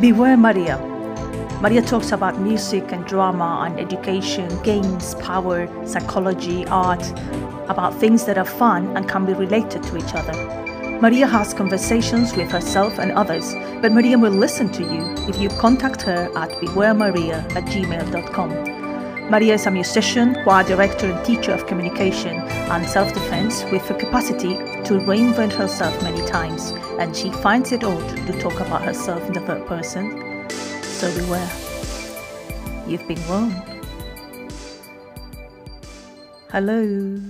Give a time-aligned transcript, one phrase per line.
[0.00, 0.78] Beware Maria.
[1.60, 7.06] Maria talks about music and drama and education, games, power, psychology, art,
[7.68, 10.32] about things that are fun and can be related to each other.
[11.02, 13.52] Maria has conversations with herself and others,
[13.82, 19.30] but Maria will listen to you if you contact her at bewaremaria at gmail.com.
[19.30, 23.94] Maria is a musician, choir director, and teacher of communication and self defense with a
[23.94, 29.22] capacity to reinvent herself many times, and she finds it odd to talk about herself
[29.26, 30.48] in the third person.
[30.82, 31.50] So beware.
[32.86, 33.62] You've been warned.
[36.50, 37.20] Hello.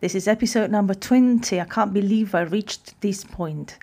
[0.00, 1.60] This is episode number 20.
[1.60, 3.76] I can't believe I reached this point.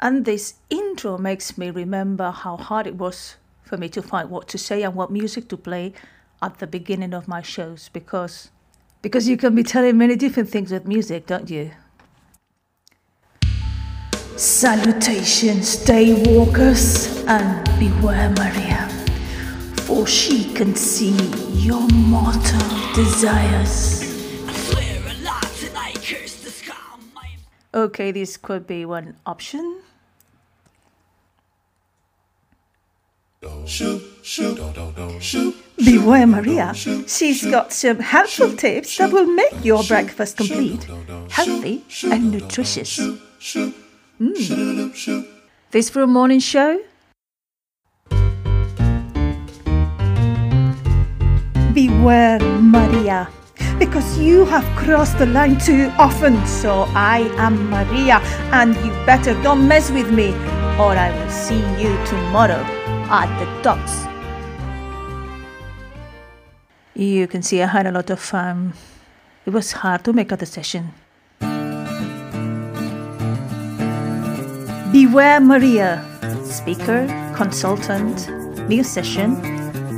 [0.00, 4.48] And this intro makes me remember how hard it was for me to find what
[4.48, 5.94] to say and what music to play
[6.42, 8.50] at the beginning of my shows because
[9.02, 11.70] because you can be telling many different things with music, don't you?
[14.36, 18.86] Salutations, daywalkers, and beware Maria,
[19.86, 21.16] for she can see
[21.54, 24.04] your mortal desires.
[27.72, 29.80] Okay, this could be one option.
[35.82, 36.74] Beware Maria.
[36.74, 40.86] She's got some helpful tips that will make your breakfast complete,
[41.30, 43.00] healthy, and nutritious.
[44.20, 45.26] Mm.
[45.72, 46.80] This for a morning show?
[51.74, 53.28] Beware Maria.
[53.78, 58.20] Because you have crossed the line too often, so I am Maria,
[58.52, 60.32] and you better don't mess with me,
[60.80, 62.64] or I will see you tomorrow
[63.12, 64.06] at the docks.
[66.94, 68.72] You can see I had a lot of fun.
[69.44, 70.94] It was hard to make a decision.
[74.96, 76.02] Beware Maria,
[76.42, 78.30] speaker, consultant,
[78.66, 79.36] musician,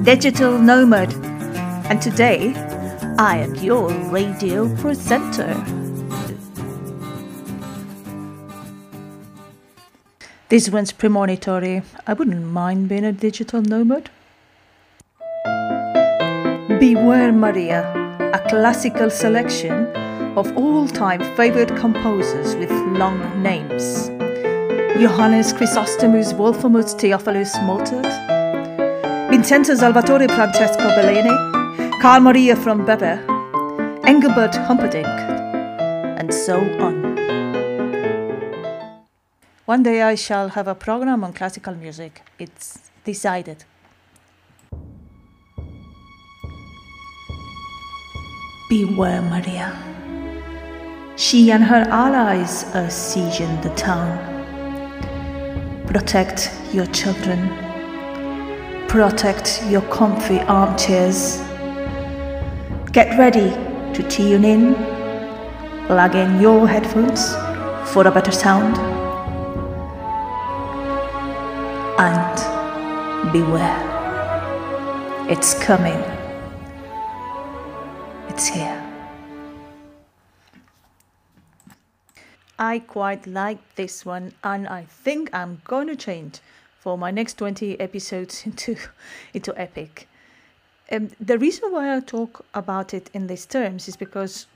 [0.03, 1.15] digital nomad,
[1.89, 2.53] and today
[3.17, 5.55] I am your radio presenter.
[10.49, 11.83] This one's premonitory.
[12.09, 14.11] I wouldn't mind being a digital nomad.
[16.81, 17.87] Beware Maria,
[18.35, 19.87] a classical selection
[20.37, 24.11] of all time favorite composers with long names.
[24.97, 28.07] Johannes Chrysostomus Wolframus Theophilus Mozart,
[29.31, 31.31] Vincenzo Salvatore Francesco Bellini,
[32.01, 33.21] Carl Maria von Weber,
[34.05, 35.07] Engelbert Humperdinck,
[36.19, 37.17] and so on.
[39.67, 42.23] One day I shall have a program on classical music.
[42.39, 43.65] It's decided.
[48.69, 49.79] Beware Maria.
[51.17, 54.28] She and her allies are sieging the town.
[55.89, 57.49] Protect your children.
[58.89, 61.39] Protect your comfy armchairs.
[62.93, 63.49] Get ready
[63.95, 64.75] to tune in.
[65.87, 67.33] Plug in your headphones
[67.91, 68.77] for a better sound.
[71.99, 73.81] And beware.
[75.31, 76.18] It's coming.
[82.69, 86.41] I quite like this one, and I think I'm going to change
[86.79, 88.77] for my next 20 episodes into,
[89.33, 90.07] into Epic.
[90.93, 94.47] Um, the reason why I talk about it in these terms is because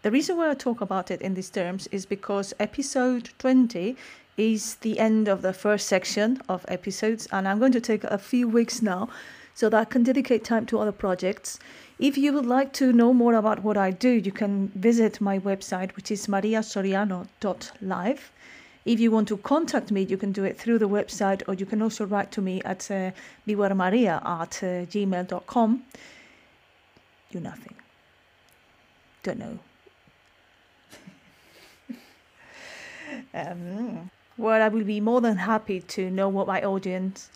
[0.00, 3.94] the reason why I talk about it in these terms is because episode 20
[4.38, 8.16] is the end of the first section of episodes, and I'm going to take a
[8.16, 9.10] few weeks now
[9.54, 11.58] so that I can dedicate time to other projects.
[12.00, 15.38] If you would like to know more about what I do, you can visit my
[15.38, 18.32] website, which is mariasoriano.live.
[18.86, 21.66] If you want to contact me, you can do it through the website, or you
[21.66, 23.10] can also write to me at uh,
[23.46, 25.82] bewaremaria at uh, gmail.com.
[27.32, 27.74] Do nothing.
[29.22, 29.58] Don't know.
[33.34, 37.28] um, well, I will be more than happy to know what my audience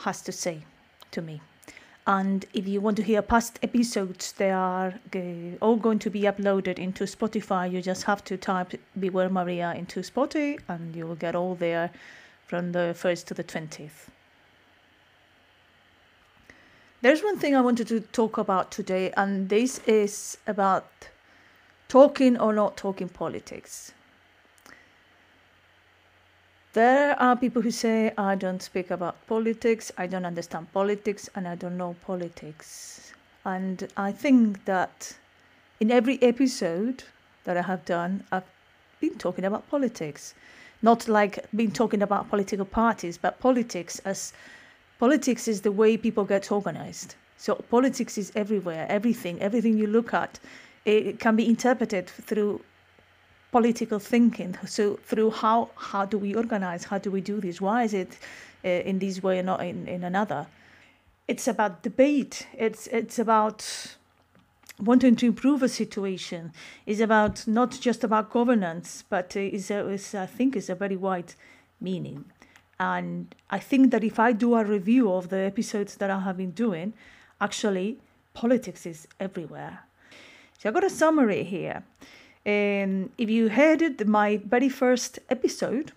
[0.00, 0.64] has to say
[1.12, 1.40] to me.
[2.10, 4.94] And if you want to hear past episodes, they are
[5.60, 7.70] all going to be uploaded into Spotify.
[7.70, 11.92] You just have to type Beware Maria into Spotify and you will get all there
[12.48, 14.08] from the 1st to the 20th.
[17.00, 20.88] There's one thing I wanted to talk about today, and this is about
[21.86, 23.92] talking or not talking politics.
[26.72, 31.48] There are people who say, I don't speak about politics, I don't understand politics, and
[31.48, 33.12] I don't know politics.
[33.44, 35.16] And I think that
[35.80, 37.02] in every episode
[37.42, 38.44] that I have done, I've
[39.00, 40.34] been talking about politics.
[40.80, 44.32] Not like been talking about political parties, but politics as
[45.00, 47.16] politics is the way people get organized.
[47.36, 50.38] So politics is everywhere, everything, everything you look at,
[50.84, 52.60] it can be interpreted through
[53.50, 54.56] political thinking.
[54.66, 56.84] So through how how do we organize?
[56.84, 57.60] How do we do this?
[57.60, 58.18] Why is it
[58.64, 60.46] uh, in this way and not in, in another?
[61.26, 62.46] It's about debate.
[62.56, 63.96] It's it's about
[64.78, 66.52] wanting to improve a situation.
[66.86, 71.34] It's about not just about governance, but is is I think is a very wide
[71.80, 72.24] meaning.
[72.78, 76.38] And I think that if I do a review of the episodes that I have
[76.38, 76.94] been doing,
[77.38, 77.98] actually
[78.32, 79.80] politics is everywhere.
[80.58, 81.82] So I've got a summary here.
[82.44, 85.92] And if you heard it, my very first episode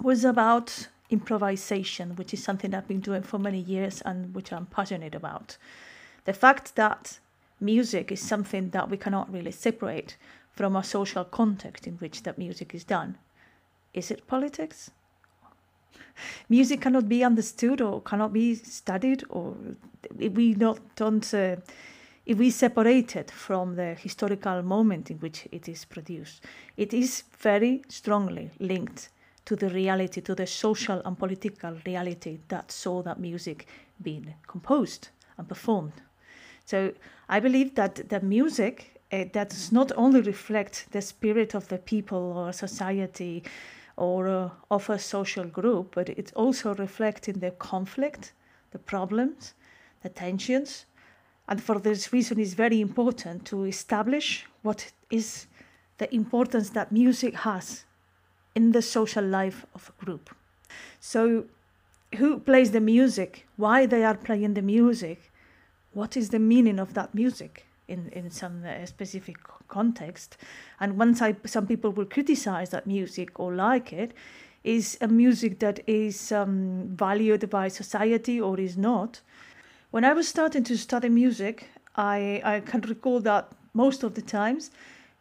[0.00, 4.66] was about improvisation, which is something I've been doing for many years and which I'm
[4.66, 5.56] passionate about.
[6.24, 7.18] The fact that
[7.60, 10.16] music is something that we cannot really separate
[10.52, 13.18] from a social context in which that music is done.
[13.94, 14.90] Is it politics?
[16.48, 19.54] Music cannot be understood or cannot be studied, or
[20.18, 21.56] we not don't uh,
[22.26, 26.44] if we separate it from the historical moment in which it is produced,
[26.76, 29.10] it is very strongly linked
[29.44, 33.66] to the reality, to the social and political reality that saw that music
[34.02, 35.08] being composed
[35.38, 35.92] and performed.
[36.64, 36.92] So
[37.28, 41.78] I believe that the music uh, that does not only reflect the spirit of the
[41.78, 43.44] people or society
[43.96, 48.32] or uh, of a social group, but it also reflects in the conflict,
[48.72, 49.54] the problems,
[50.02, 50.86] the tensions,
[51.48, 55.46] and for this reason, it's very important to establish what is
[55.98, 57.84] the importance that music has
[58.54, 60.34] in the social life of a group.
[61.00, 61.44] So,
[62.16, 63.46] who plays the music?
[63.56, 65.30] Why they are playing the music?
[65.92, 69.36] What is the meaning of that music in in some uh, specific
[69.68, 70.36] context?
[70.80, 74.12] And once I, some people will criticize that music or like it,
[74.66, 79.20] is a music that is um, valued by society or is not
[79.96, 84.20] when I was starting to study music, I, I can recall that most of the
[84.20, 84.70] times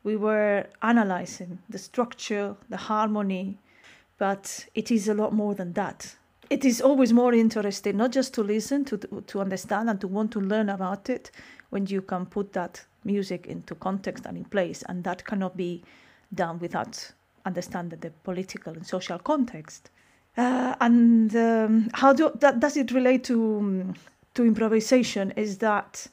[0.03, 3.57] we were analyzing the structure, the harmony,
[4.17, 6.17] but it is a lot more than that.
[6.49, 10.31] It is always more interesting not just to listen, to, to understand, and to want
[10.31, 11.31] to learn about it
[11.69, 15.83] when you can put that music into context and in place, and that cannot be
[16.33, 17.13] done without
[17.45, 19.89] understanding the political and social context.
[20.35, 23.93] Uh, and um, how do, that, does it relate to um,
[24.35, 26.07] to improvisation is that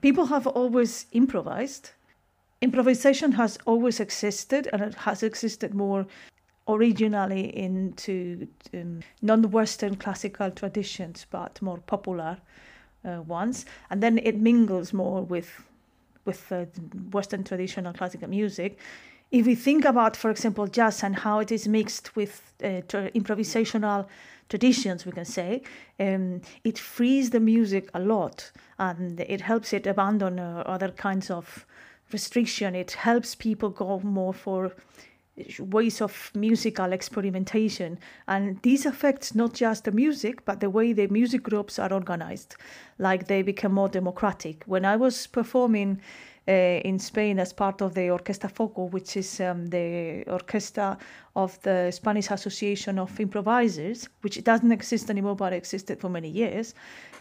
[0.00, 1.90] people have always improvised.
[2.60, 6.06] Improvisation has always existed, and it has existed more
[6.68, 12.38] originally into um, non-Western classical traditions, but more popular
[13.04, 15.62] uh, ones, and then it mingles more with
[16.24, 16.64] with uh,
[17.12, 18.78] Western traditional classical music.
[19.30, 22.82] If we think about, for example, jazz and how it is mixed with uh,
[23.14, 24.06] improvisational
[24.48, 25.62] traditions, we can say,
[25.98, 31.30] um, it frees the music a lot and it helps it abandon uh, other kinds
[31.30, 31.66] of
[32.12, 32.76] restriction.
[32.76, 34.72] It helps people go more for
[35.58, 37.98] ways of musical experimentation.
[38.26, 42.56] And this affects not just the music but the way the music groups are organized.
[42.98, 44.64] Like they become more democratic.
[44.66, 49.40] When i was performing uh, in Spain as part of the Orquesta Foco, which is
[49.40, 50.96] um, the orchestra
[51.36, 56.74] of the Spanish Association of Improvisers, which doesn't exist anymore but existed for many years.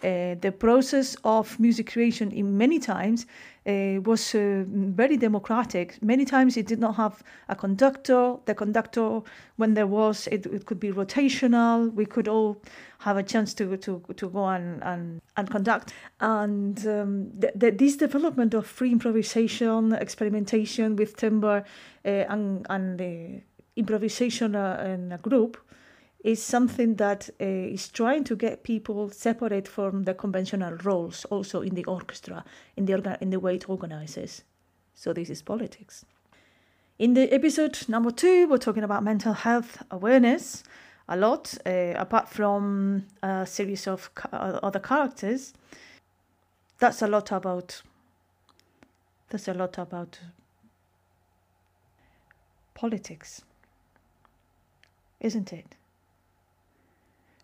[0.04, 3.26] Uh, the process of music creation in many times
[3.68, 6.02] uh, was uh, very democratic.
[6.02, 8.36] Many times it did not have a conductor.
[8.46, 9.22] The conductor,
[9.58, 11.94] when there was, it, it could be rotational.
[11.94, 12.62] We could all
[13.00, 15.94] have a chance to to, to go and, and, and conduct.
[16.22, 21.66] And um, the, the, this development of free improvisation, experimentation with timbre,
[22.06, 23.42] uh, and, and uh,
[23.76, 25.58] improvisation uh, in a group
[26.24, 31.62] is something that uh, is trying to get people separate from the conventional roles also
[31.62, 32.44] in the orchestra
[32.76, 34.44] in the orga- in the way it organizes.
[34.96, 36.04] So this is politics.
[36.98, 40.64] In the episode number two we're talking about mental health awareness
[41.08, 45.54] a lot uh, apart from a series of ca- other characters.
[46.80, 47.84] That's a lot about
[49.30, 50.20] that's a lot about
[52.74, 53.45] politics
[55.20, 55.76] isn't it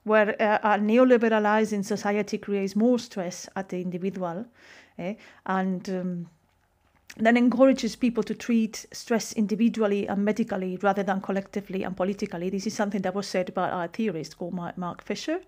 [0.04, 4.46] where uh, a neoliberalizing society creates more stress at the individual
[4.98, 5.14] eh,
[5.46, 6.30] and um,
[7.18, 12.50] then encourages people to treat stress individually and medically rather than collectively and politically.
[12.50, 15.42] This is something that was said by a theorist called Mark Fisher.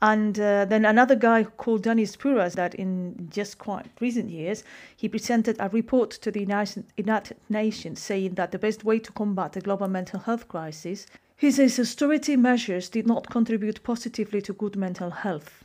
[0.00, 4.62] And uh, then another guy called Dainius Puras, that in just quite recent years,
[4.96, 9.52] he presented a report to the United Nations saying that the best way to combat
[9.52, 11.06] the global mental health crisis
[11.40, 15.62] He says austerity measures did not contribute positively to good mental health.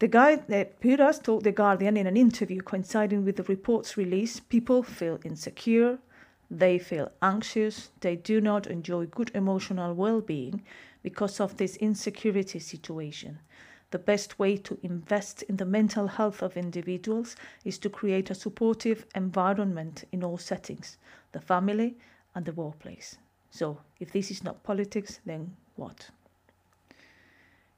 [0.00, 4.40] The guy that Puras told The Guardian in an interview coinciding with the report's release
[4.40, 6.00] people feel insecure,
[6.50, 10.64] they feel anxious, they do not enjoy good emotional well being
[11.00, 13.38] because of this insecurity situation.
[13.92, 18.34] The best way to invest in the mental health of individuals is to create a
[18.34, 20.98] supportive environment in all settings
[21.30, 21.98] the family
[22.34, 23.16] and the workplace.
[23.56, 26.10] So, if this is not politics, then what?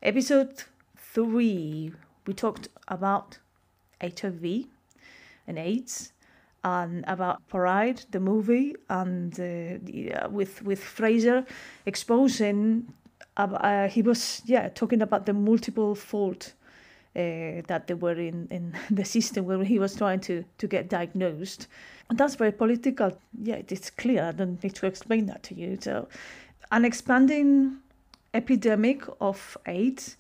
[0.03, 0.65] Episode
[0.97, 1.93] 3
[2.27, 3.39] we talked about
[4.01, 4.65] HIV
[5.47, 6.13] and AIDS
[6.65, 11.47] and about Pride, the movie, and uh, uh, with with Fraser
[11.87, 12.93] exposing.
[13.37, 16.55] Uh, he was yeah talking about the multiple fault
[17.19, 20.89] uh, that they were in, in the system where he was trying to, to get
[20.89, 21.67] diagnosed.
[22.09, 23.19] And that's very political.
[23.43, 24.25] Yeah, it's clear.
[24.25, 25.79] I don't need to explain that to you.
[25.81, 26.09] So,
[26.71, 27.79] an expanding
[28.35, 30.17] epidemic of AIDS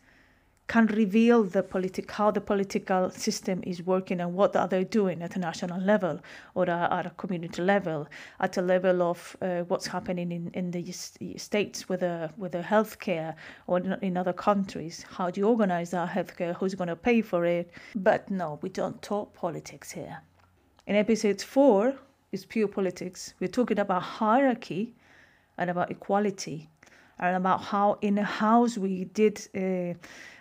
[0.68, 5.22] can reveal the politic how the political system is working and what are they doing
[5.22, 6.20] at a national level
[6.54, 8.06] or at a community level
[8.40, 10.92] at a level of uh, what's happening in, in the
[11.37, 13.34] states with the with healthcare
[13.66, 15.04] or in other countries.
[15.08, 16.54] How do you organize that healthcare?
[16.54, 17.70] Who's going to pay for it?
[17.96, 20.18] But no we don't talk politics here.
[20.87, 21.94] In episode 4
[22.32, 23.34] is pure politics.
[23.40, 24.94] We're talking about hierarchy
[25.56, 26.68] and about equality
[27.18, 29.94] and about how in a house we did uh,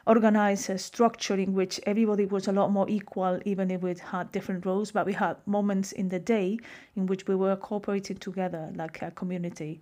[0.08, 4.32] organize a structure in which everybody was a lot more equal, even if we had
[4.32, 4.92] different roles.
[4.92, 6.58] But we had moments in the day
[6.96, 9.82] in which we were cooperating together like a community.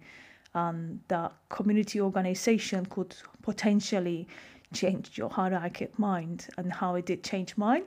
[0.53, 4.27] And that community organization could potentially
[4.73, 7.83] change your hierarchic mind, and how it did change mine.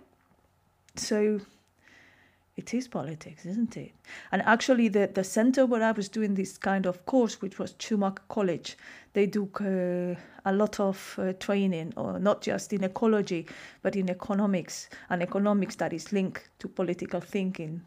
[0.96, 1.40] So
[2.58, 3.92] it is politics, isn't it?
[4.32, 7.76] And actually, the, the center where I was doing this kind of course, which was
[7.78, 8.76] Schumacher College,
[9.12, 13.46] they do uh, a lot of uh, training, or not just in ecology,
[13.82, 17.80] but in economics, and economics that is linked to political thinking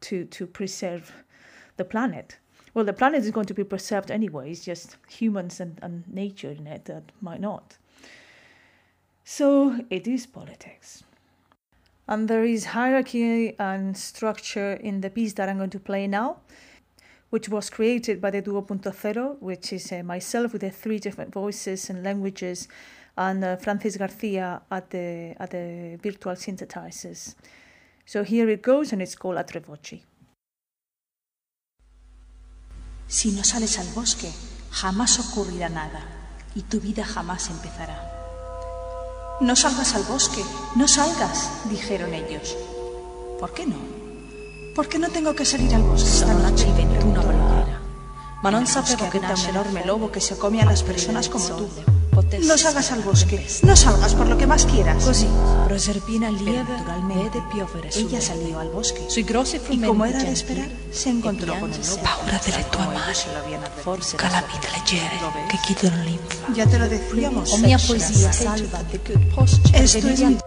[0.00, 1.12] to, to preserve
[1.76, 2.38] the planet.
[2.72, 6.52] Well, the planet is going to be preserved anyway, it's just humans and, and nature
[6.52, 7.76] in it that might not.
[9.24, 11.04] So it is politics.
[12.08, 16.38] And there is hierarchy and structure in the piece that I'm going to play now,
[17.28, 20.98] which was created by the Duo Punto Cero, which is uh, myself with the three
[20.98, 22.66] different voices and languages,
[23.18, 27.34] and uh, Francis Garcia at the, at the virtual synthesizers.
[28.06, 30.02] So here it goes, and it's called A Tre Voci.
[33.06, 34.30] Si no sales al bosque,
[34.70, 36.06] jamás ocurrirá nada
[36.54, 38.17] y tu vida jamás empezará.
[39.40, 42.56] No salgas al bosque, no salgas, dijeron ellos.
[43.38, 43.76] ¿Por qué no?
[44.74, 47.80] Porque no tengo que salir al bosque esta noche y una balonera.
[48.42, 51.97] Ma non sapevo che un enorme lobo que se come a las personas como tú.
[52.42, 55.04] No salgas al bosque, no salgas por lo que más quieras.
[55.04, 55.28] Così,
[55.66, 56.64] Proserpina lieve
[57.08, 59.06] vede piovere Ella salió al bosque.
[59.70, 62.02] Y como era de esperar, se encontró con el lobo.
[62.02, 65.18] Paura delle tue mani, calamite leggere
[65.50, 66.52] che chiudono l'infa.
[66.54, 67.52] Ya te lo decíamos.
[67.52, 68.80] O mia poesia salva.
[69.72, 70.38] Esto es mi...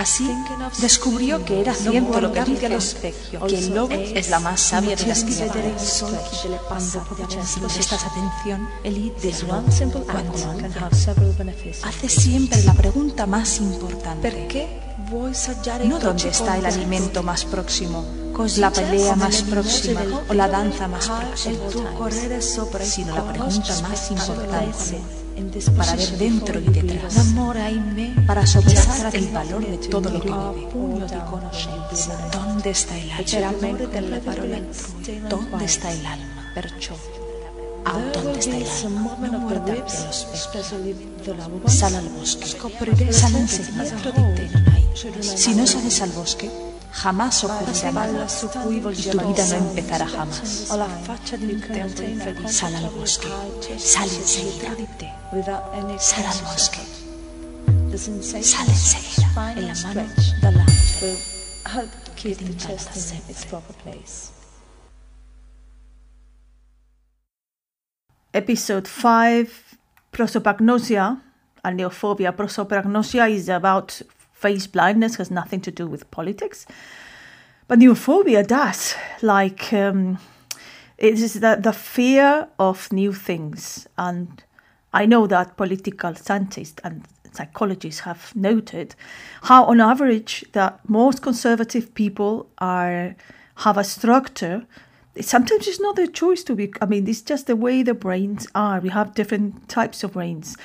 [0.00, 0.34] Así
[0.80, 5.06] descubrió que era cierto lo que dices, que el lobo es la más sabia de
[5.06, 6.02] las criaturas.
[6.66, 7.04] Cuando
[7.68, 8.66] prestas atención,
[11.82, 14.80] hace siempre la pregunta más importante.
[15.84, 18.02] No dónde está el alimento más próximo,
[18.56, 22.40] la pelea más próxima o la danza más próxima,
[22.84, 25.20] sino la pregunta más importante
[25.76, 27.14] para ver dentro y detrás,
[28.26, 30.68] para sopesar el valor de todo lo que vive.
[32.32, 33.78] ¿Dónde está el alma?
[35.28, 36.52] ¿Dónde está el alma?
[37.84, 39.16] Ah, ¿Dónde está el alma?
[39.30, 39.74] No muerda.
[41.66, 42.46] Sal al bosque.
[43.12, 43.96] Sal enseguida.
[45.20, 46.50] Si no sales al bosque,
[46.92, 48.26] jamás ocurrirá nada
[48.70, 50.68] y tu vida no empezará jamás.
[52.48, 53.28] Sal al bosque,
[53.78, 54.76] sal enseguida,
[55.98, 56.80] sal al bosque,
[58.42, 60.02] sal enseguida, en la mano
[60.42, 60.66] de la
[62.16, 62.44] que te
[68.32, 69.50] Episode 5
[70.12, 71.20] Prosopagnosia
[71.64, 72.32] and neophobia.
[72.32, 74.02] Prosopagnosia is about
[74.40, 76.66] face blindness has nothing to do with politics.
[77.68, 78.94] But neophobia does.
[79.22, 80.18] Like, um,
[80.98, 83.86] it is the, the fear of new things.
[83.96, 84.42] And
[84.92, 88.94] I know that political scientists and psychologists have noted
[89.42, 93.14] how, on average, that most conservative people are
[93.56, 94.66] have a structure
[95.20, 96.72] sometimes it's not their choice to be.
[96.80, 98.80] I mean, it's just the way the brains are.
[98.80, 100.56] We have different types of brains,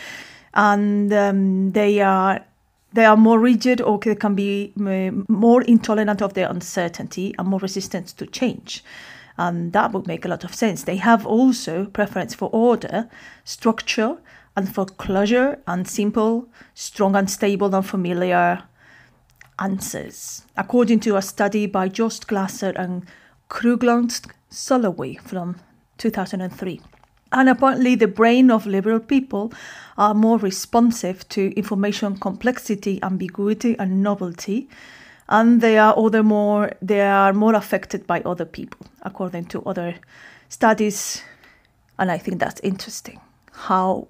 [0.53, 2.45] and um, they are
[2.95, 7.47] they are more rigid or they can be uh, more intolerant of their uncertainty and
[7.47, 8.83] more resistant to change.
[9.37, 10.83] And that would make a lot of sense.
[10.83, 13.09] They have also preference for order,
[13.43, 14.17] structure,
[14.55, 18.63] and for closure and simple, strong and stable and familiar
[19.59, 23.05] answers, according to a study by Jost Glaser and
[23.49, 25.57] Kruglanski Sulloway from
[25.97, 26.81] 2003.
[27.35, 29.51] And apparently, the brain of liberal people
[29.97, 34.69] are more responsive to information complexity, ambiguity, and novelty,
[35.27, 39.95] and they are other more they are more affected by other people, according to other
[40.47, 41.23] studies.
[41.99, 43.19] And I think that's interesting.
[43.51, 44.07] How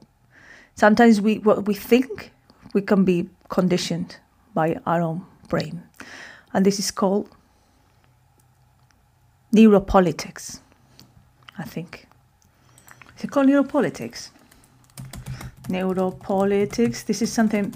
[0.75, 2.31] sometimes we what we think
[2.75, 4.17] we can be conditioned
[4.53, 5.81] by our own brain,
[6.53, 7.27] and this is called
[9.51, 10.59] neuropolitics.
[11.57, 12.05] I think.
[13.17, 14.29] Is it called neuropolitics?
[15.69, 17.05] Neuropolitics.
[17.05, 17.73] This is something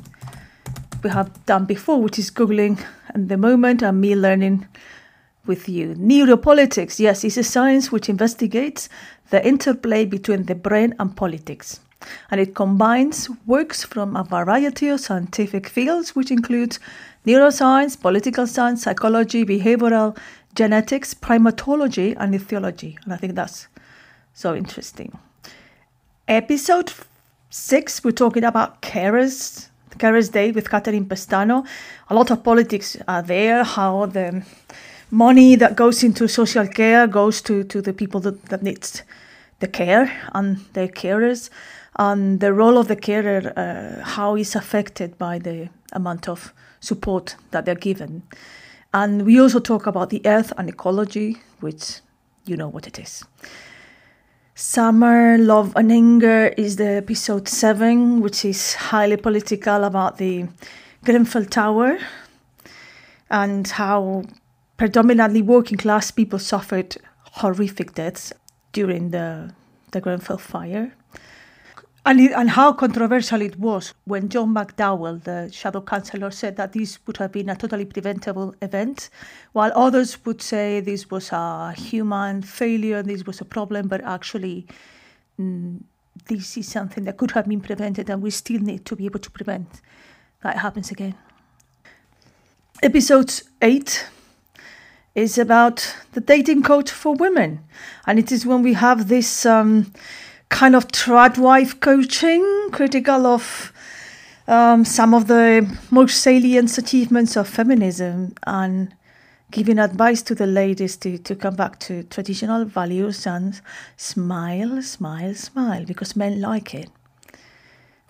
[1.04, 4.68] we have done before, which is Googling at the moment and me learning
[5.46, 5.96] with you.
[5.96, 8.90] Neuropolitics, yes, is a science which investigates
[9.30, 11.80] the interplay between the brain and politics.
[12.32, 16.80] And it combines works from a variety of scientific fields, which includes
[17.26, 20.18] neuroscience, political science, psychology, behavioral
[20.56, 22.98] genetics, primatology, and ethology.
[23.04, 23.68] And I think that's
[24.34, 25.18] so interesting.
[26.30, 26.94] Episode
[27.50, 29.68] six, we're talking about carers,
[29.98, 31.66] Carers Day with Catherine Pestano.
[32.12, 34.46] A lot of politics are there, how the
[35.10, 39.02] money that goes into social care goes to, to the people that, that needs
[39.60, 41.50] the care and their carers,
[41.98, 47.38] and the role of the carer, uh, how is affected by the amount of support
[47.50, 48.22] that they're given.
[48.94, 52.02] And we also talk about the earth and ecology, which
[52.46, 53.24] you know what it is.
[54.60, 60.48] Summer, Love and Anger is the episode 7, which is highly political about the
[61.06, 61.98] Grenfell Tower
[63.30, 64.26] and how
[64.76, 66.98] predominantly working class people suffered
[67.40, 68.34] horrific deaths
[68.74, 69.54] during the,
[69.92, 70.92] the Grenfell fire.
[72.10, 76.74] And, it, and how controversial it was when John McDonnell, the shadow chancellor, said that
[76.74, 79.12] this would have been a totally preventable event,
[79.52, 84.66] while others would say this was a human failure, this was a problem, but actually
[85.40, 85.80] mm,
[86.26, 89.20] this is something that could have been prevented, and we still need to be able
[89.20, 89.80] to prevent
[90.42, 91.14] that it happens again.
[92.82, 94.08] Episode 8
[95.14, 97.60] is about the dating code for women,
[98.08, 99.46] and it is when we have this.
[99.46, 99.94] Um,
[100.50, 103.72] kind of tradwife coaching, critical of
[104.48, 108.94] um, some of the most salient achievements of feminism and
[109.52, 113.62] giving advice to the ladies to, to come back to traditional values and
[113.98, 116.90] smile, smile, smile, because men like it,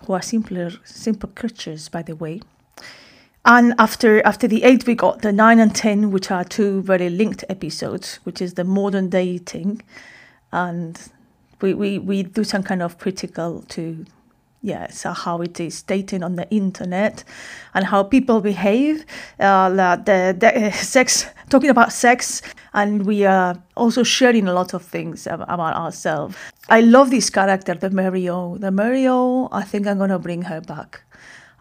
[0.06, 2.40] who are simpler, simple creatures, by the way.
[3.44, 7.08] And after after the eight, we got the nine and ten, which are two very
[7.08, 9.80] linked episodes, which is the modern dating
[10.52, 11.00] and
[11.62, 14.04] we, we, we do some kind of critical to
[14.62, 17.24] yeah, so how it is dating on the internet
[17.72, 19.06] and how people behave,
[19.38, 22.42] uh, the, the sex, talking about sex,
[22.74, 26.36] and we are also sharing a lot of things about ourselves.
[26.68, 28.58] I love this character, the Mario.
[28.58, 31.02] The Mario, I think I'm going to bring her back.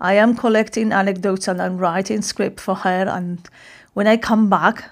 [0.01, 3.47] I am collecting anecdotes and I'm writing script for her, and
[3.93, 4.91] when I come back,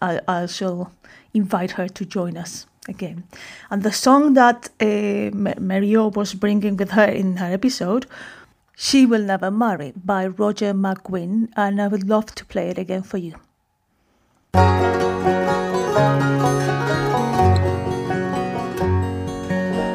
[0.00, 0.92] I, I shall
[1.34, 3.24] invite her to join us again.
[3.70, 8.06] And the song that uh, Mario was bringing with her in her episode,
[8.76, 13.02] She Will Never Marry by Roger McGuinn, and I would love to play it again
[13.02, 13.34] for you.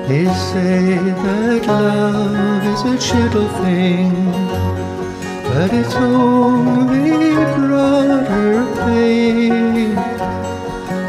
[0.08, 4.12] They say that love is a gentle thing,
[5.44, 7.12] but it's only
[7.56, 9.96] brought her pain.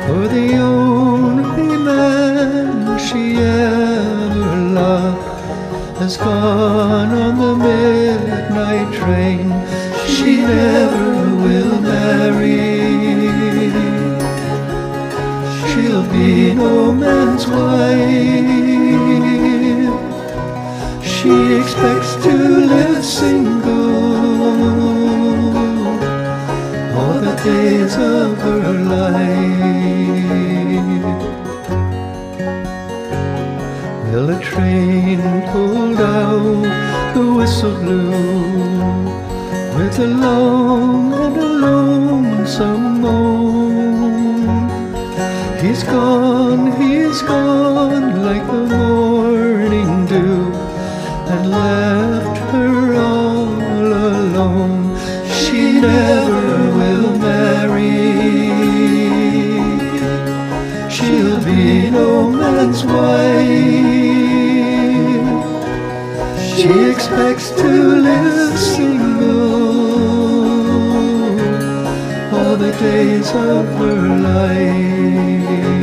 [0.09, 0.98] For the only
[6.09, 9.47] has gone on the midnight train.
[10.07, 12.79] She never will marry.
[15.69, 17.99] She'll be no man's wife.
[21.05, 22.35] She expects to
[22.73, 24.07] live single
[26.99, 29.49] all the days of her life.
[34.19, 35.21] Well, a train
[35.53, 38.11] pulled out, the whistle blew,
[39.77, 44.49] with a long and a lonesome moan.
[45.61, 50.53] He's gone, he's gone like the morning dew
[51.33, 53.55] and left her all
[54.03, 54.99] alone.
[55.29, 56.43] She never
[56.79, 58.01] will marry.
[60.91, 63.98] She'll be no man's wife.
[66.69, 69.31] She expects to live single
[72.37, 75.78] all the days of her life.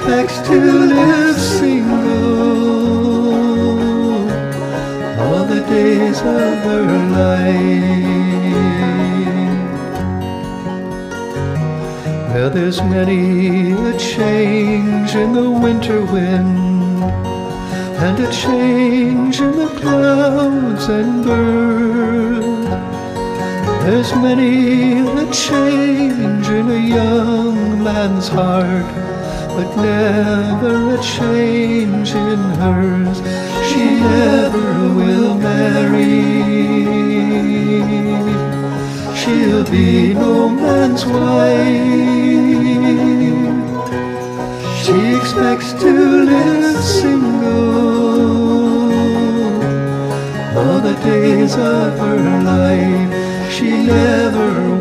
[0.00, 2.00] Expects to live single
[5.20, 8.00] all the days of her life.
[12.32, 17.04] Well, there's many a change in the winter wind
[18.00, 22.70] and a change in the clouds and birds.
[23.84, 28.86] There's many a change in a young man's heart,
[29.56, 33.18] but never a change in hers.
[33.68, 36.20] She never will marry.
[39.20, 42.00] She'll be no man's wife.
[44.82, 45.92] She expects to
[46.24, 47.70] live single
[50.58, 53.52] all the days of her life.
[53.52, 54.79] She never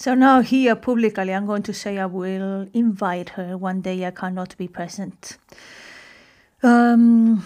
[0.00, 4.06] So now here publicly, I'm going to say I will invite her one day.
[4.06, 5.36] I cannot be present.
[6.62, 7.44] Um,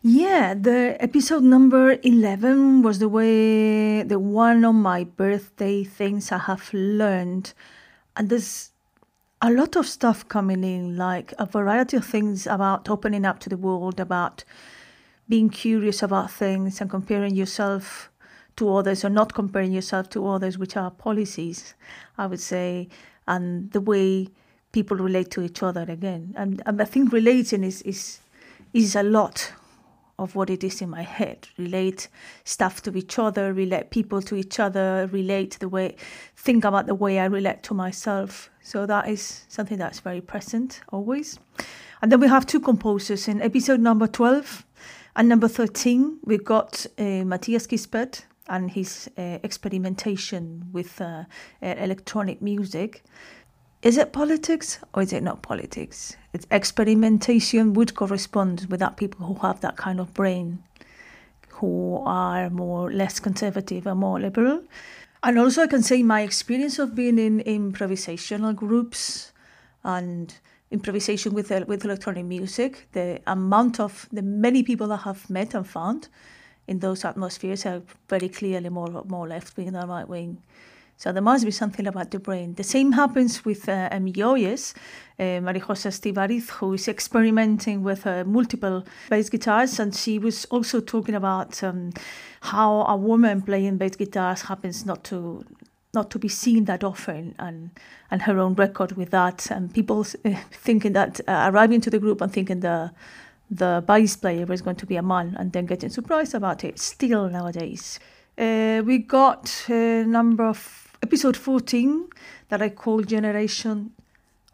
[0.00, 6.38] yeah, the episode number 11 was the way, the one on my birthday things I
[6.38, 7.52] have learned.
[8.16, 8.70] And there's
[9.42, 13.50] a lot of stuff coming in, like a variety of things about opening up to
[13.50, 14.44] the world, about
[15.28, 18.10] being curious about things and comparing yourself
[18.56, 21.74] to others or not comparing yourself to others, which are policies,
[22.18, 22.88] I would say,
[23.26, 24.28] and the way
[24.72, 26.34] people relate to each other again.
[26.36, 28.20] And, and I think relating is, is
[28.72, 29.52] is a lot
[30.18, 31.48] of what it is in my head.
[31.58, 32.08] Relate
[32.44, 35.96] stuff to each other, relate people to each other, relate the way
[36.36, 38.50] think about the way I relate to myself.
[38.62, 41.38] So that is something that's very present always.
[42.02, 44.64] And then we have two composers in episode number 12
[45.16, 46.18] and number 13.
[46.24, 51.24] We've got uh, Matthias Kispert and his uh, experimentation with uh,
[51.62, 53.02] uh, electronic music.
[53.82, 56.16] Is it politics or is it not politics?
[56.32, 60.62] It's experimentation would correspond with that people who have that kind of brain,
[61.48, 64.62] who are more less conservative and more liberal.
[65.22, 69.32] And also, I can say my experience of being in improvisational groups
[69.84, 70.34] and
[70.70, 75.66] improvisation with with electronic music, the amount of the many people I have met and
[75.66, 76.08] found
[76.66, 80.42] in those atmospheres are very clearly more more left wing than right wing.
[80.98, 82.54] So there must be something about the brain.
[82.54, 84.74] The same happens with uh, Emilioyes,
[85.18, 90.80] uh, Marijosa Estivariz, who is experimenting with uh, multiple bass guitars, and she was also
[90.80, 91.90] talking about um,
[92.40, 95.44] how a woman playing bass guitars happens not to
[95.92, 97.70] not to be seen that often, and
[98.10, 101.98] and her own record with that, and people uh, thinking that uh, arriving to the
[101.98, 102.90] group and thinking the
[103.50, 106.78] the bass player was going to be a man, and then getting surprised about it.
[106.78, 108.00] Still nowadays,
[108.38, 112.08] uh, we got a number of episode 14
[112.48, 113.92] that I call Generation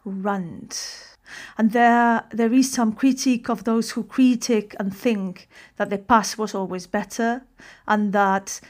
[0.04, 1.16] Rant.
[1.56, 6.36] And there, there is some critique of those who critique and think that the past
[6.36, 7.42] was always better,
[7.86, 8.60] and that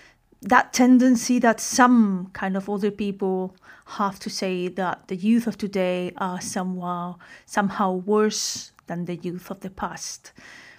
[0.43, 3.55] that tendency that some kind of older people
[3.87, 9.51] have to say that the youth of today are somehow somehow worse than the youth
[9.51, 10.33] of the past.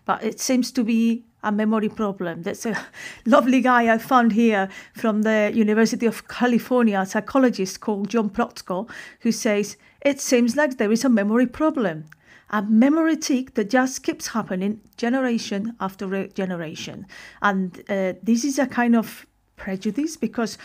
[0.06, 2.44] but it seems to be a memory problem.
[2.44, 2.76] There's a
[3.26, 8.90] lovely guy I found here from the University of California, a psychologist called John Protzko,
[9.22, 12.06] who says it seems like there is a memory problem,
[12.50, 17.06] a memory tick that just keeps happening generation after generation.
[17.42, 20.58] And uh, this is a kind of prejudice because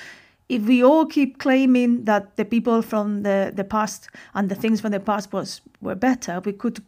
[0.49, 4.81] if we all keep claiming that the people from the, the past and the things
[4.81, 6.81] from the past was were better, we could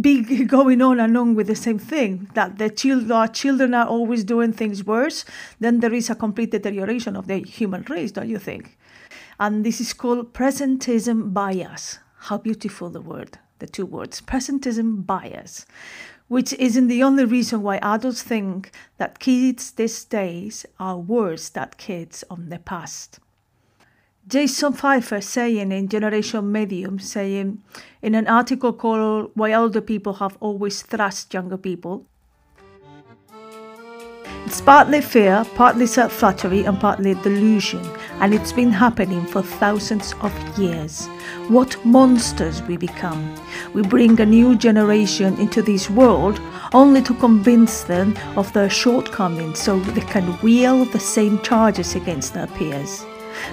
[0.00, 3.86] be going on and on with the same thing that the children our children are
[3.86, 5.24] always doing things worse
[5.60, 8.78] then there is a complete deterioration of the human race don't you think?
[9.40, 11.98] And this is called presentism bias.
[12.28, 15.66] How beautiful the word the two words presentism bias
[16.28, 21.68] which isn't the only reason why adults think that kids these days are worse than
[21.76, 23.20] kids of the past
[24.28, 27.60] Jason Pfeiffer saying in Generation Medium, saying
[28.02, 32.06] in an article called Why Older People Have Always Thrashed Younger People.
[34.46, 37.84] It's partly fear, partly self flattery, and partly delusion,
[38.20, 41.08] and it's been happening for thousands of years.
[41.48, 43.34] What monsters we become!
[43.74, 46.40] We bring a new generation into this world
[46.72, 52.34] only to convince them of their shortcomings so they can wield the same charges against
[52.34, 53.04] their peers.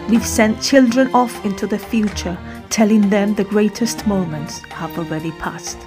[0.09, 2.37] We've sent children off into the future,
[2.69, 5.77] telling them the greatest moments have already passed.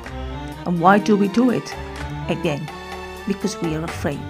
[0.67, 1.75] And why do we do it?
[2.29, 2.69] Again,
[3.27, 4.21] because we are afraid.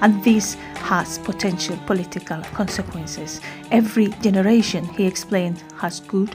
[0.00, 3.40] And this has potential political consequences.
[3.70, 6.34] Every generation, he explained, has good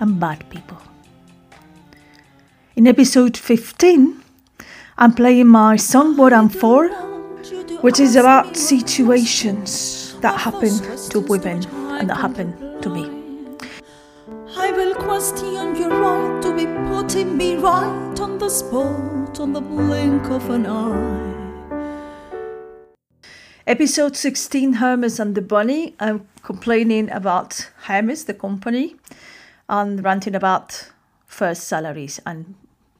[0.00, 0.78] and bad people.
[2.74, 4.22] In episode 15,
[4.98, 6.88] I'm playing my song What I'm For,
[7.80, 10.70] which is about situations that happen
[11.10, 11.62] to women
[11.96, 13.04] and that happened to me.
[14.56, 19.60] I will question your right to be putting me right on the spot, on the
[19.60, 21.32] blink of an eye.
[23.66, 25.94] Episode 16 Hermes and the Bunny.
[25.98, 28.96] I'm complaining about Hermes, the company,
[29.68, 30.90] and ranting about
[31.26, 32.54] first salaries and,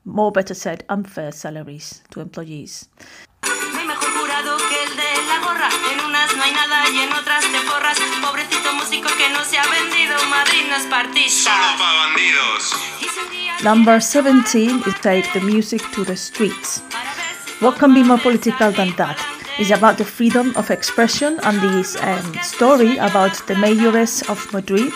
[0.05, 2.89] more better said, unfair salaries to employees.
[5.91, 7.99] En unas no hay nada y en otras te forras.
[8.23, 10.15] Pobrecito músico que no se ha vendido.
[10.29, 11.51] Madrid no es partista.
[11.51, 12.77] Solo para bandidos.
[13.65, 16.83] Number 17 is Take the Music to the Streets.
[17.61, 19.17] What can be more political than that?
[19.59, 24.93] It's about the freedom of expression and this um, story about the mayoress of Madrid.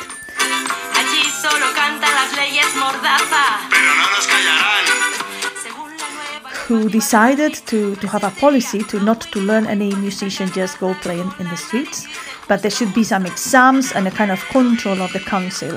[6.70, 10.94] Who decided to, to have a policy to not to learn any musician just go
[11.02, 12.06] playing in the streets,
[12.46, 15.76] but there should be some exams and a kind of control of the council.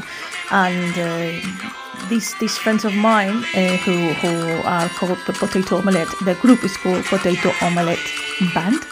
[0.52, 4.34] And uh, these these friends of mine uh, who who
[4.68, 8.08] are called the Potato Omelette, the group is called Potato Omelette
[8.54, 8.86] Band.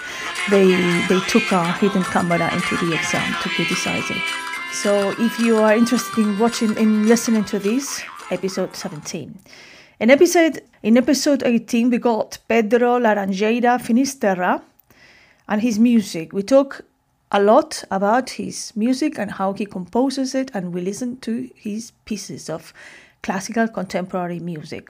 [0.50, 0.70] They
[1.08, 4.24] they took a hidden camera into the exam to criticize it.
[4.74, 9.38] So if you are interested in watching in listening to this episode 17.
[10.02, 14.64] In episode in episode 18 we got Pedro Laranjeira Finisterra
[15.48, 16.34] and his music.
[16.34, 16.82] We talk
[17.32, 21.92] a lot about his music and how he composes it and we listen to his
[22.06, 22.74] pieces of
[23.22, 24.90] classical contemporary music.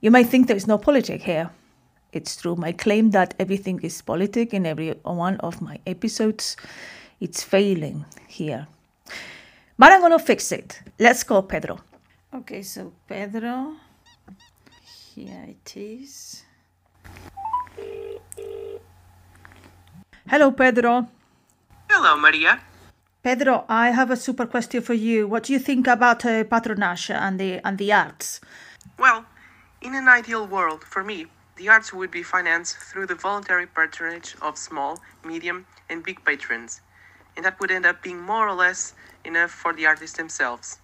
[0.00, 1.50] You might think there is no politics here.
[2.12, 2.54] It's true.
[2.54, 6.56] My claim that everything is politic in every one of my episodes,
[7.18, 8.68] it's failing here.
[9.76, 10.80] But I'm gonna fix it.
[11.00, 11.80] Let's go, Pedro.
[12.32, 13.74] Okay, so Pedro.
[15.14, 16.42] Here it is.
[20.26, 21.06] Hello, Pedro.
[21.90, 22.60] Hello, Maria.
[23.22, 25.28] Pedro, I have a super question for you.
[25.28, 28.40] What do you think about uh, patronage and the and the arts?
[28.98, 29.26] Well,
[29.82, 34.34] in an ideal world, for me, the arts would be financed through the voluntary patronage
[34.40, 36.80] of small, medium, and big patrons,
[37.36, 38.94] and that would end up being more or less
[39.26, 40.78] enough for the artists themselves.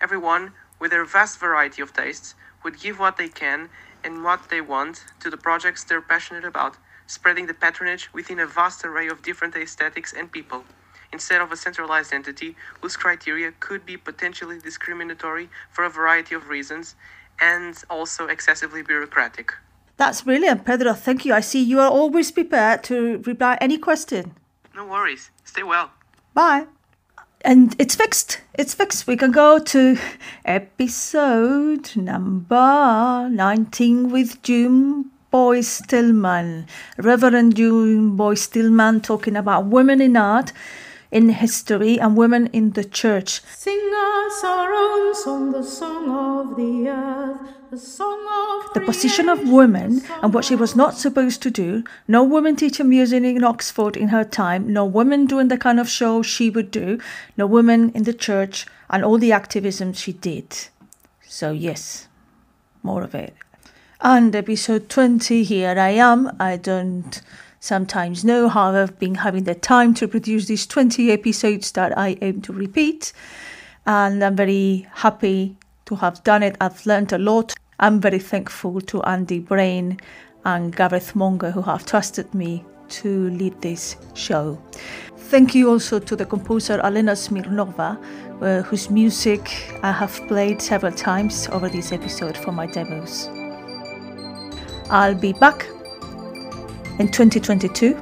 [0.00, 2.34] Everyone, with their vast variety of tastes,
[2.64, 3.68] would give what they can
[4.04, 8.46] and what they want to the projects they're passionate about, spreading the patronage within a
[8.46, 10.64] vast array of different aesthetics and people,
[11.12, 16.48] instead of a centralized entity whose criteria could be potentially discriminatory for a variety of
[16.48, 16.94] reasons
[17.40, 19.52] and also excessively bureaucratic.
[19.96, 20.92] That's brilliant, Pedro.
[20.92, 21.32] Thank you.
[21.32, 24.34] I see you are always prepared to reply any question.
[24.74, 25.30] No worries.
[25.44, 25.90] Stay well.
[26.34, 26.66] Bye
[27.42, 28.40] and it's fixed.
[28.54, 29.06] It's fixed.
[29.06, 29.98] We can go to
[30.44, 36.66] episode number 19 with June Boyce-Tillman,
[36.98, 40.52] Reverend June Boyce-Tillman, talking about women in art.
[41.10, 43.40] In history and women in the church.
[43.54, 48.20] Sing us our own song, the song of the earth, the song
[48.66, 51.84] of The position of women and what she was not supposed to do.
[52.06, 54.72] No woman teaching music in Oxford in her time.
[54.72, 56.98] No woman doing the kind of show she would do.
[57.36, 60.68] No woman in the church and all the activism she did.
[61.26, 62.08] So, yes,
[62.82, 63.34] more of it.
[64.00, 66.30] And episode 20, here I am.
[66.38, 67.20] I don't
[67.66, 72.16] sometimes know how I've been having the time to produce these 20 episodes that I
[72.22, 73.12] aim to repeat.
[73.86, 76.56] And I'm very happy to have done it.
[76.60, 77.54] I've learned a lot.
[77.80, 79.98] I'm very thankful to Andy Brain
[80.44, 84.58] and Gareth Monger who have trusted me to lead this show.
[85.16, 87.98] Thank you also to the composer Alena Smirnova,
[88.40, 93.28] uh, whose music I have played several times over this episode for my demos.
[94.88, 95.66] I'll be back
[96.98, 97.94] in 2022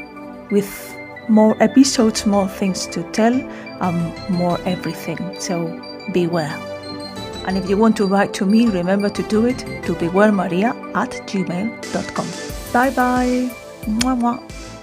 [0.50, 0.94] with
[1.28, 5.18] more episodes, more things to tell, and more everything.
[5.40, 5.80] So
[6.12, 6.56] beware.
[7.46, 11.10] And if you want to write to me, remember to do it to bewaremaria at
[11.28, 12.26] gmail.com.
[12.72, 13.50] Bye bye.
[13.86, 14.73] Mwah, mwah.